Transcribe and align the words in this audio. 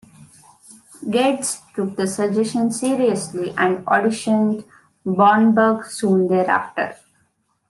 Getz 1.11 1.61
took 1.75 1.95
the 1.95 2.07
suggestion 2.07 2.71
seriously, 2.71 3.53
and 3.55 3.85
auditioned 3.85 4.65
Bromberg 5.05 5.85
soon 5.85 6.27
thereafter. 6.27 6.95